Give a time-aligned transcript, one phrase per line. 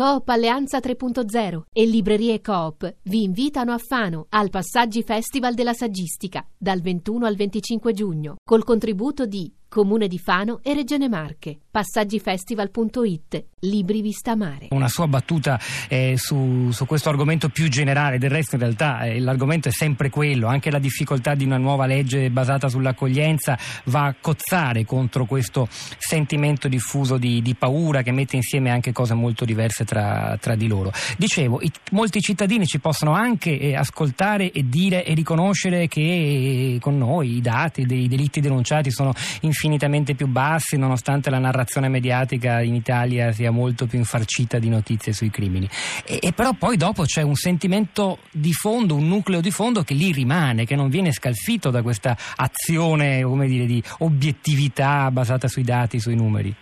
[0.00, 6.42] Coop Alleanza 3.0 e Librerie Coop vi invitano a Fano al Passaggi Festival della Saggistica
[6.56, 11.56] dal 21 al 25 giugno col contributo di Comune di Fano e Regione Marche.
[11.70, 13.44] Passaggifestival.it.
[13.60, 14.68] Libri Vista Mare.
[14.70, 19.20] Una sua battuta eh, su, su, questo argomento più generale, del resto in realtà eh,
[19.20, 24.14] l'argomento è sempre quello, anche la difficoltà di una nuova legge basata sull'accoglienza va a
[24.18, 29.84] cozzare contro questo sentimento diffuso di, di paura che mette insieme anche cose molto diverse
[29.84, 30.90] tra, tra di loro.
[31.18, 36.78] Dicevo, i, molti cittadini ci possono anche eh, ascoltare e dire e riconoscere che eh,
[36.80, 41.88] con noi i dati dei delitti denunciati sono infinitamente infinitamente più bassi nonostante la narrazione
[41.88, 45.68] mediatica in Italia sia molto più infarcita di notizie sui crimini.
[46.06, 49.92] E, e però poi dopo c'è un sentimento di fondo, un nucleo di fondo che
[49.92, 56.00] lì rimane, che non viene scalfito da questa azione dire, di obiettività basata sui dati,
[56.00, 56.54] sui numeri.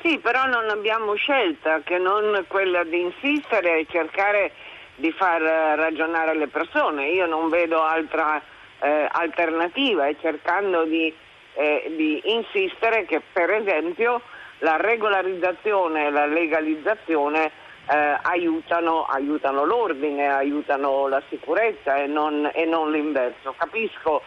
[0.00, 4.52] Sì, però non abbiamo scelta che non quella di insistere e cercare
[4.94, 7.08] di far ragionare le persone.
[7.08, 8.40] Io non vedo altra
[8.80, 11.12] eh, alternativa e cercando di
[11.54, 14.20] eh, di insistere che per esempio
[14.58, 17.50] la regolarizzazione e la legalizzazione
[17.86, 23.54] eh, aiutano, aiutano, l'ordine, aiutano la sicurezza e non, e non, l'inverso.
[23.56, 24.22] Capisco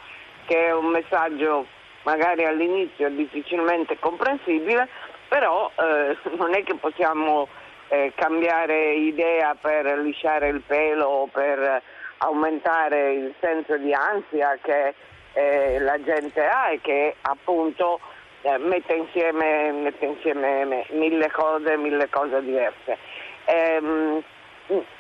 [0.45, 1.65] che è un messaggio
[2.03, 4.87] magari all'inizio difficilmente comprensibile,
[5.27, 7.47] però eh, non è che possiamo
[7.89, 11.81] eh, cambiare idea per lisciare il pelo o per
[12.19, 14.93] aumentare il senso di ansia che
[15.37, 17.99] eh, la gente ha e che appunto
[18.41, 22.97] eh, mette, insieme, mette, insieme, mille cose, mille cose diverse.
[23.45, 24.23] Ehm,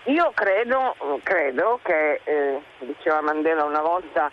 [0.03, 4.29] io credo, credo che, eh, diceva Mandela una volta,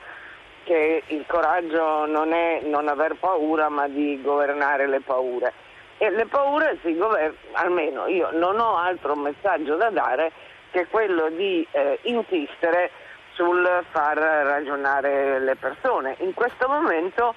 [0.65, 5.53] che il coraggio non è non aver paura ma di governare le paure.
[5.97, 10.33] E le paure si governano, almeno io non ho altro messaggio da dare
[10.71, 12.91] che quello di eh, insistere
[13.35, 16.17] sul far ragionare le persone.
[16.21, 17.35] In questo momento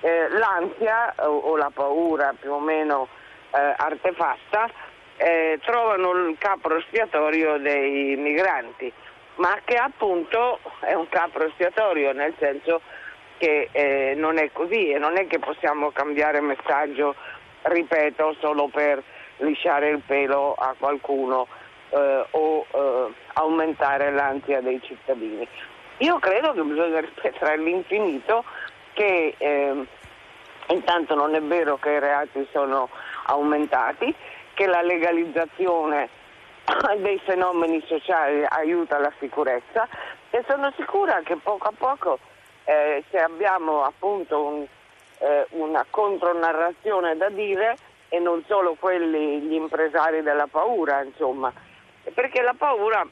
[0.00, 3.08] eh, l'ansia o, o, la paura più o meno
[3.50, 4.68] eh, artefatta
[5.16, 8.90] eh, trovano il capro espiatorio dei migranti,
[9.36, 12.80] ma che appunto è un capro espiatorio nel senso
[13.38, 17.14] che eh, non è così e non è che possiamo cambiare messaggio,
[17.62, 19.02] ripeto, solo per
[19.38, 21.46] lisciare il pelo a qualcuno
[21.90, 25.46] eh, o eh, aumentare l'ansia dei cittadini.
[25.98, 28.44] Io credo che bisogna ripetere all'infinito
[28.94, 29.86] che eh,
[30.68, 32.88] intanto non è vero che i reati sono
[33.26, 34.14] aumentati,
[34.54, 36.08] che la legalizzazione
[36.98, 39.88] dei fenomeni sociali aiuta la sicurezza
[40.30, 42.18] e sono sicura che poco a poco
[42.64, 44.66] eh, se abbiamo appunto un,
[45.18, 47.76] eh, una contronarrazione da dire
[48.08, 51.52] e non solo quelli, gli impresari della paura, insomma,
[52.20, 53.06] perché la paura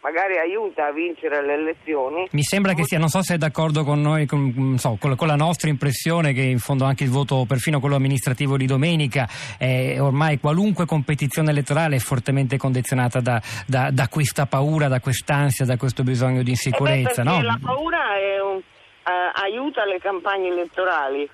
[0.00, 2.28] magari aiuta a vincere le elezioni.
[2.32, 5.36] Mi sembra che sia, non so se è d'accordo con noi, con, so, con, la
[5.36, 10.38] nostra impressione che in fondo anche il voto, perfino quello amministrativo di domenica, è ormai
[10.38, 16.02] qualunque competizione elettorale è fortemente condizionata da, da, da questa paura, da quest'ansia, da questo
[16.02, 17.20] bisogno di insicurezza.
[17.22, 17.42] Eh beh, no?
[17.42, 17.98] La paura
[18.42, 21.28] un, uh, aiuta le campagne elettorali.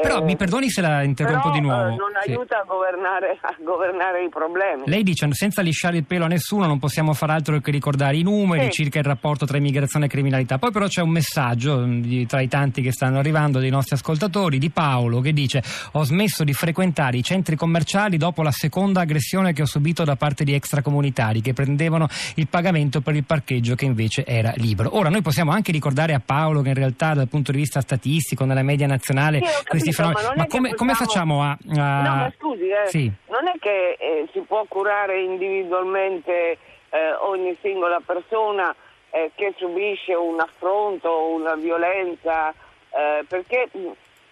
[0.00, 1.88] Però eh, mi perdoni se la interrompo però, di nuovo.
[1.88, 2.30] Eh, non sì.
[2.30, 4.82] aiuta a governare, a governare, i problemi.
[4.86, 8.22] Lei dice senza lisciare il pelo a nessuno non possiamo fare altro che ricordare i
[8.22, 8.82] numeri sì.
[8.82, 10.58] circa il rapporto tra immigrazione e criminalità.
[10.58, 13.94] Poi però c'è un messaggio mm, di, tra i tanti che stanno arrivando dei nostri
[13.94, 19.00] ascoltatori di Paolo che dice ho smesso di frequentare i centri commerciali dopo la seconda
[19.00, 23.74] aggressione che ho subito da parte di extracomunitari che prendevano il pagamento per il parcheggio
[23.74, 24.96] che invece era libero.
[24.96, 28.44] Ora noi possiamo anche ricordare a Paolo che in realtà dal punto di vista statistico
[28.44, 30.26] nella media nazionale sì, questi fenomeni.
[30.26, 32.02] Ma, ma come, come, facciamo a, a...
[32.02, 33.10] No, ma scusi, eh, sì.
[33.28, 36.58] non è che eh, si può curare individualmente
[36.90, 38.74] eh, ogni singola persona
[39.10, 43.68] eh, che subisce un affronto o una violenza, eh, perché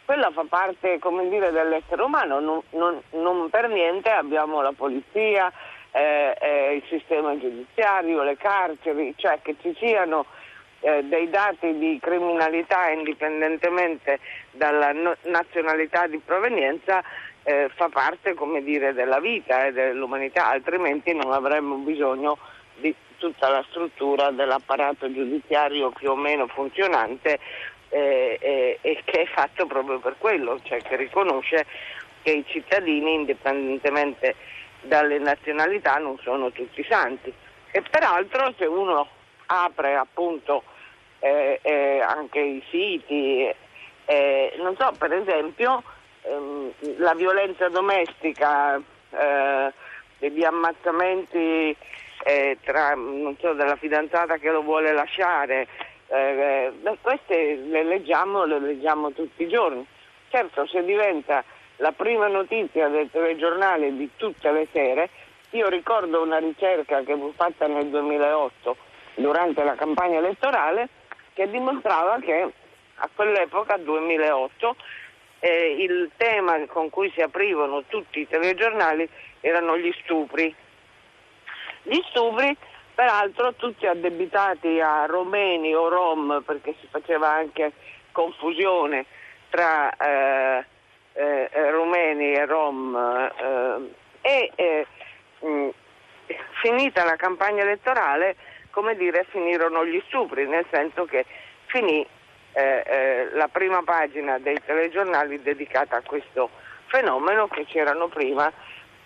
[0.05, 2.41] quella fa parte, come dire, dell'essere umano.
[2.41, 5.53] Non, non, non per niente abbiamo la polizia,
[5.91, 10.27] eh, il sistema giudiziario, le carceri, cioè che ci siano
[10.84, 14.19] eh, dei dati di criminalità indipendentemente
[14.51, 17.03] dalla no- nazionalità di provenienza
[17.42, 22.36] eh, fa parte come dire, della vita e dell'umanità, altrimenti non avremmo bisogno
[22.77, 27.39] di tutta la struttura dell'apparato giudiziario più o meno funzionante
[27.89, 31.65] eh, eh, e che è fatto proprio per quello, cioè che riconosce
[32.22, 34.34] che i cittadini indipendentemente
[34.83, 37.33] dalle nazionalità non sono tutti santi.
[37.71, 39.09] E peraltro se uno
[39.47, 40.63] apre appunto
[41.24, 43.50] eh, eh, anche i siti,
[44.04, 45.82] eh, non so, per esempio
[46.21, 49.72] ehm, la violenza domestica, eh,
[50.18, 51.74] degli ammazzamenti
[52.24, 52.94] eh, tra,
[53.41, 55.66] so, della fidanzata che lo vuole lasciare,
[56.09, 59.86] eh, eh, queste le leggiamo, le leggiamo tutti i giorni.
[60.28, 61.42] Certo, se diventa
[61.76, 65.09] la prima notizia del telegiornale di tutte le sere,
[65.50, 68.76] io ricordo una ricerca che fu fatta nel 2008
[69.15, 70.88] durante la campagna elettorale
[71.34, 72.53] che dimostrava che
[72.97, 74.77] a quell'epoca, 2008,
[75.41, 79.07] eh, il tema con cui si aprivano tutti i telegiornali
[79.41, 80.54] erano gli stupri.
[81.83, 82.57] Gli stupri,
[82.95, 87.72] peraltro, tutti addebitati a romeni o rom, perché si faceva anche
[88.13, 89.04] confusione
[89.51, 90.65] tra eh,
[91.13, 92.97] eh, rumeni e rom.
[94.22, 94.86] Eh, e
[95.41, 95.69] mh, mm,
[96.63, 98.36] finita la campagna elettorale,
[98.74, 101.24] come dire, finirono gli stupri, nel senso che
[101.66, 102.04] finì
[102.53, 106.50] eh, eh, la prima pagina dei telegiornali dedicata a questo
[106.86, 108.53] fenomeno che c'erano prima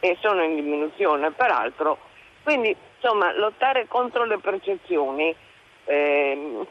[0.00, 1.98] e sono in diminuzione peraltro.
[2.42, 5.36] Quindi insomma lottare contro le percezioni
[5.84, 6.66] eh,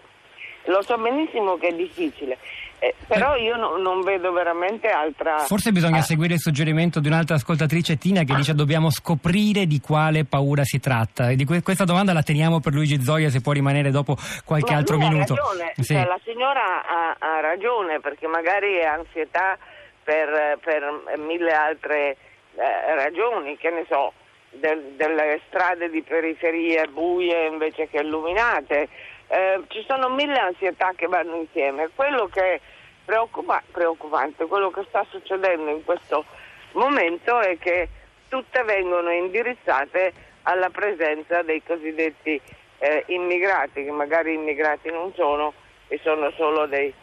[0.68, 2.38] lo so benissimo che è difficile,
[2.80, 5.40] eh, però io no, non vedo veramente altra.
[5.40, 6.04] Forse bisogna ah.
[6.04, 10.80] seguire il suggerimento di un'altra ascoltatrice Tina che dice dobbiamo scoprire di quale paura si
[10.80, 11.30] tratta.
[11.30, 14.16] E di que- questa domanda la teniamo per Luigi Zoia se può rimanere dopo
[14.46, 15.36] qualche Ma altro minuto.
[15.76, 15.94] Sì.
[15.94, 19.58] Cioè, la signora ha, ha, ragione perché magari è ansietà
[20.04, 22.18] per, per mille altre
[22.56, 24.14] eh, ragioni, che ne so,
[24.52, 28.88] del, delle strade di periferie buie invece che illuminate
[29.28, 31.90] eh, ci sono mille ansietà che vanno insieme.
[31.94, 32.60] Quello che è
[33.04, 36.26] preoccupa- preoccupante, quello che sta succedendo in questo
[36.74, 37.90] momento è che
[38.28, 40.14] tutte vengono indirizzate
[40.44, 42.40] alla presenza dei cosiddetti
[42.80, 45.54] eh, immigrati, che magari immigrati non sono
[45.88, 46.94] e sono solo dei,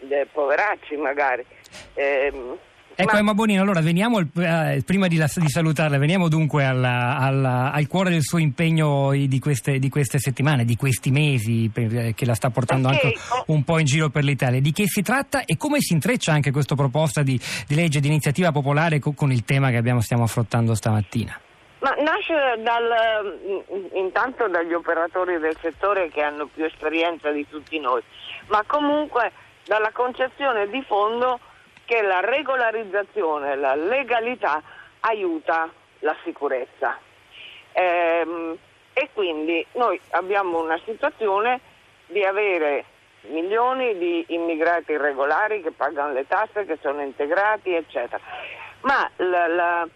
[0.00, 1.44] dei poveracci magari.
[1.94, 2.32] Eh,
[2.94, 3.18] Ecco Ma...
[3.18, 7.86] Emma Bonino, allora veniamo, eh, prima di, la, di, salutarla, veniamo dunque alla, alla, al
[7.86, 12.26] cuore del suo impegno di queste, di queste settimane, di questi mesi, per, eh, che
[12.26, 13.00] la sta portando okay.
[13.02, 14.60] anche un po' in giro per l'Italia.
[14.60, 18.08] Di che si tratta e come si intreccia anche questa proposta di, di legge di
[18.08, 21.40] iniziativa popolare con, con il tema che abbiamo, stiamo affrontando stamattina?
[21.80, 23.38] Ma nasce dal,
[23.72, 28.02] mm, intanto dagli operatori del settore che hanno più esperienza di tutti noi,
[28.48, 29.32] ma comunque
[29.64, 31.40] dalla concezione di fondo
[31.90, 34.62] che la regolarizzazione, la legalità
[35.00, 36.96] aiuta la sicurezza.
[37.72, 38.56] Ehm,
[38.92, 41.58] e quindi noi abbiamo una situazione
[42.06, 42.84] di avere
[43.22, 48.22] milioni di immigrati irregolari che pagano le tasse, che sono integrati, eccetera.
[48.82, 49.88] Ma la, la,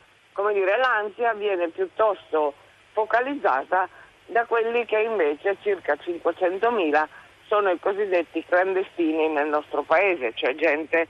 [0.52, 2.54] dire, l'ansia viene piuttosto
[2.92, 3.88] focalizzata
[4.26, 7.06] da quelli che invece circa 500.000
[7.46, 11.06] sono i cosiddetti clandestini nel nostro paese, cioè gente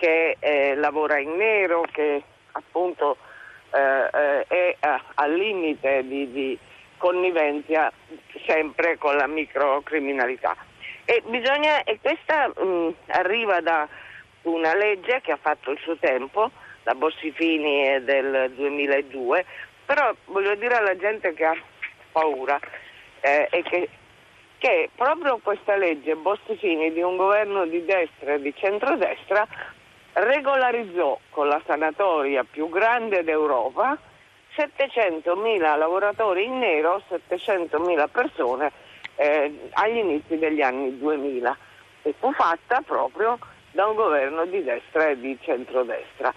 [0.00, 3.18] che eh, lavora in nero, che appunto
[3.72, 6.58] eh, eh è al limite di, di
[6.96, 7.92] connivenza
[8.46, 10.56] sempre con la microcriminalità.
[11.04, 13.86] E, bisogna, e questa mh, arriva da
[14.42, 16.50] una legge che ha fatto il suo tempo,
[16.84, 19.44] la Bossifini è del 2002,
[19.84, 21.56] però voglio dire alla gente che ha
[22.12, 22.58] paura
[23.20, 23.88] eh, e che,
[24.56, 29.46] che proprio questa legge Bossifini di un governo di destra e di centrodestra
[30.12, 33.96] regolarizzò con la sanatoria più grande d'Europa
[34.56, 38.72] 700.000 lavoratori in nero, 700.000 persone
[39.16, 41.56] eh, agli inizi degli anni 2000
[42.02, 43.38] e fu fatta proprio
[43.70, 46.32] da un governo di destra e di centrodestra.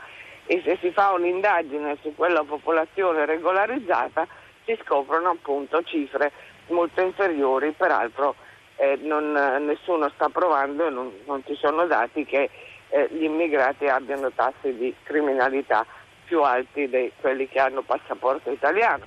[0.46, 4.28] E se si fa un'indagine su quella popolazione regolarizzata
[4.66, 6.32] si scoprono appunto cifre
[6.68, 8.36] molto inferiori, peraltro
[8.76, 9.32] eh, non,
[9.66, 12.50] nessuno sta provando non, non ci sono dati che
[12.94, 15.84] eh, gli immigrati abbiano tassi di criminalità
[16.26, 19.06] più alti di quelli che hanno passaporto italiano.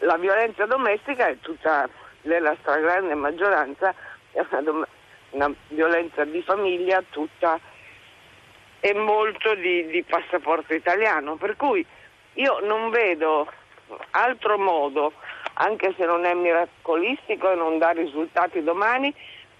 [0.00, 1.88] La violenza domestica è tutta,
[2.22, 3.94] nella stragrande maggioranza,
[4.30, 4.86] è una, dom-
[5.30, 7.58] una violenza di famiglia tutta
[8.80, 11.84] e molto di, di passaporto italiano, per cui
[12.34, 13.50] io non vedo
[14.10, 15.14] altro modo,
[15.54, 19.12] anche se non è miracolistico e non dà risultati domani,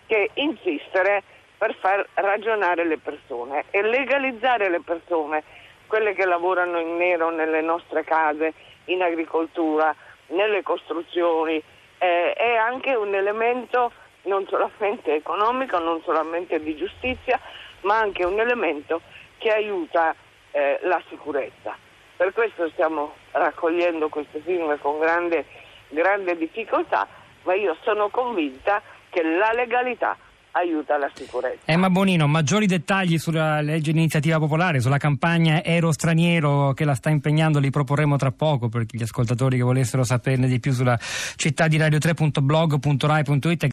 [0.07, 1.23] che insistere
[1.59, 5.43] per far ragionare le persone e legalizzare le persone,
[5.89, 9.95] quelle che lavorano in nero nelle nostre case, in agricoltura,
[10.29, 11.61] nelle costruzioni,
[11.99, 13.91] eh, è anche un elemento
[14.23, 17.41] non solamente economico, non solamente di giustizia,
[17.83, 19.01] ma anche un elemento
[19.39, 20.15] che aiuta
[20.53, 21.77] eh, la sicurezza.
[22.17, 25.45] Per questo stiamo raccogliendo queste firme con grande,
[25.89, 27.07] grande difficoltà,
[27.43, 30.17] ma io sono convinta che la legalità
[30.59, 31.63] aiuta la sicurezza.
[31.65, 36.95] Emma Bonino, maggiori dettagli sulla legge di iniziativa popolare, sulla campagna Ero Straniero che la
[36.95, 40.99] sta impegnando, li proporremo tra poco per gli ascoltatori che volessero saperne di più sulla
[41.01, 43.67] città di radio3.blog.rai.it.